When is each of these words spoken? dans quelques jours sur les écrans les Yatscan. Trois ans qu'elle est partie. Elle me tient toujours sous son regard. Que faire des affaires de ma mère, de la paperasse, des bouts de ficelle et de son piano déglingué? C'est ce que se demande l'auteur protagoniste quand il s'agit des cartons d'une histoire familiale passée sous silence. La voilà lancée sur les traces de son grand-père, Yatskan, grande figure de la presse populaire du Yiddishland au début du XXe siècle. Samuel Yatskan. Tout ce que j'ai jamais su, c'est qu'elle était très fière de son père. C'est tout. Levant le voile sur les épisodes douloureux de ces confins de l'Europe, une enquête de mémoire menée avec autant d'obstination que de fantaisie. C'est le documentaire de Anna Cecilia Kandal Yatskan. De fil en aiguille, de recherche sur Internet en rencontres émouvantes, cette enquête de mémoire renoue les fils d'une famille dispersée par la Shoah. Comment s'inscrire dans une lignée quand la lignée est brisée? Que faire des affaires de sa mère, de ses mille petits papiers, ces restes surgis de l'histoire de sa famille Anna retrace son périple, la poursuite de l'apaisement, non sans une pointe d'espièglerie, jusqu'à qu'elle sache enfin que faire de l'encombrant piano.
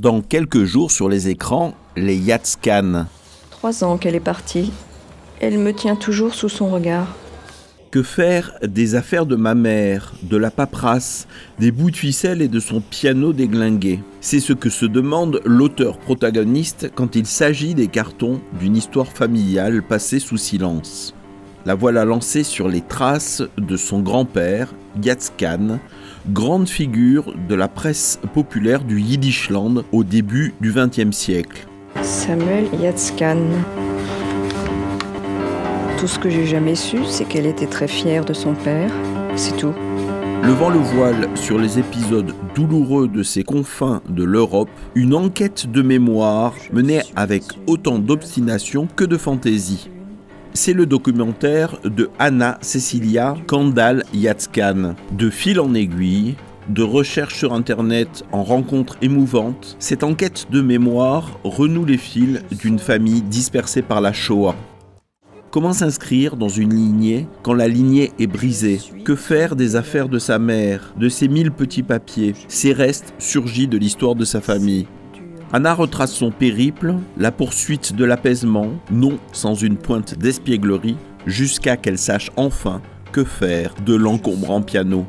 dans 0.00 0.22
quelques 0.22 0.64
jours 0.64 0.90
sur 0.90 1.10
les 1.10 1.28
écrans 1.28 1.74
les 1.94 2.16
Yatscan. 2.16 3.04
Trois 3.50 3.84
ans 3.84 3.98
qu'elle 3.98 4.14
est 4.14 4.20
partie. 4.20 4.72
Elle 5.40 5.58
me 5.58 5.74
tient 5.74 5.96
toujours 5.96 6.34
sous 6.34 6.48
son 6.48 6.70
regard. 6.70 7.14
Que 7.90 8.02
faire 8.02 8.52
des 8.62 8.94
affaires 8.94 9.26
de 9.26 9.36
ma 9.36 9.54
mère, 9.54 10.14
de 10.22 10.38
la 10.38 10.50
paperasse, 10.50 11.26
des 11.58 11.70
bouts 11.70 11.90
de 11.90 11.96
ficelle 11.96 12.40
et 12.40 12.48
de 12.48 12.60
son 12.60 12.80
piano 12.80 13.34
déglingué? 13.34 14.00
C'est 14.22 14.40
ce 14.40 14.54
que 14.54 14.70
se 14.70 14.86
demande 14.86 15.42
l'auteur 15.44 15.98
protagoniste 15.98 16.90
quand 16.94 17.14
il 17.14 17.26
s'agit 17.26 17.74
des 17.74 17.88
cartons 17.88 18.40
d'une 18.58 18.76
histoire 18.76 19.08
familiale 19.08 19.82
passée 19.82 20.20
sous 20.20 20.38
silence. 20.38 21.14
La 21.66 21.74
voilà 21.74 22.06
lancée 22.06 22.42
sur 22.42 22.68
les 22.68 22.80
traces 22.80 23.42
de 23.58 23.76
son 23.76 24.00
grand-père, 24.00 24.72
Yatskan, 25.02 25.78
grande 26.30 26.68
figure 26.68 27.34
de 27.48 27.54
la 27.54 27.68
presse 27.68 28.18
populaire 28.32 28.82
du 28.82 28.98
Yiddishland 28.98 29.84
au 29.92 30.02
début 30.02 30.54
du 30.62 30.72
XXe 30.72 31.14
siècle. 31.14 31.66
Samuel 32.02 32.64
Yatskan. 32.80 33.36
Tout 35.98 36.06
ce 36.06 36.18
que 36.18 36.30
j'ai 36.30 36.46
jamais 36.46 36.76
su, 36.76 37.04
c'est 37.06 37.24
qu'elle 37.24 37.44
était 37.44 37.66
très 37.66 37.88
fière 37.88 38.24
de 38.24 38.32
son 38.32 38.54
père. 38.54 38.90
C'est 39.36 39.56
tout. 39.58 39.74
Levant 40.42 40.70
le 40.70 40.78
voile 40.78 41.28
sur 41.34 41.58
les 41.58 41.78
épisodes 41.78 42.32
douloureux 42.54 43.06
de 43.06 43.22
ces 43.22 43.44
confins 43.44 44.00
de 44.08 44.24
l'Europe, 44.24 44.70
une 44.94 45.14
enquête 45.14 45.70
de 45.70 45.82
mémoire 45.82 46.54
menée 46.72 47.02
avec 47.16 47.42
autant 47.66 47.98
d'obstination 47.98 48.88
que 48.96 49.04
de 49.04 49.18
fantaisie. 49.18 49.90
C'est 50.52 50.72
le 50.72 50.84
documentaire 50.84 51.78
de 51.84 52.10
Anna 52.18 52.58
Cecilia 52.60 53.36
Kandal 53.46 54.02
Yatskan. 54.12 54.96
De 55.12 55.30
fil 55.30 55.60
en 55.60 55.74
aiguille, 55.74 56.34
de 56.68 56.82
recherche 56.82 57.38
sur 57.38 57.52
Internet 57.52 58.24
en 58.32 58.42
rencontres 58.42 58.96
émouvantes, 59.00 59.76
cette 59.78 60.02
enquête 60.02 60.48
de 60.50 60.60
mémoire 60.60 61.38
renoue 61.44 61.84
les 61.84 61.96
fils 61.96 62.42
d'une 62.50 62.80
famille 62.80 63.22
dispersée 63.22 63.82
par 63.82 64.00
la 64.00 64.12
Shoah. 64.12 64.56
Comment 65.52 65.72
s'inscrire 65.72 66.36
dans 66.36 66.48
une 66.48 66.74
lignée 66.74 67.28
quand 67.42 67.54
la 67.54 67.68
lignée 67.68 68.12
est 68.18 68.26
brisée? 68.26 68.80
Que 69.04 69.14
faire 69.14 69.54
des 69.54 69.76
affaires 69.76 70.08
de 70.08 70.18
sa 70.18 70.40
mère, 70.40 70.92
de 70.98 71.08
ses 71.08 71.28
mille 71.28 71.52
petits 71.52 71.84
papiers, 71.84 72.34
ces 72.48 72.72
restes 72.72 73.14
surgis 73.18 73.68
de 73.68 73.78
l'histoire 73.78 74.16
de 74.16 74.24
sa 74.24 74.40
famille 74.40 74.86
Anna 75.52 75.74
retrace 75.74 76.12
son 76.12 76.30
périple, 76.30 76.94
la 77.16 77.32
poursuite 77.32 77.96
de 77.96 78.04
l'apaisement, 78.04 78.68
non 78.92 79.18
sans 79.32 79.56
une 79.56 79.76
pointe 79.76 80.16
d'espièglerie, 80.16 80.96
jusqu'à 81.26 81.76
qu'elle 81.76 81.98
sache 81.98 82.30
enfin 82.36 82.80
que 83.10 83.24
faire 83.24 83.74
de 83.84 83.96
l'encombrant 83.96 84.62
piano. 84.62 85.06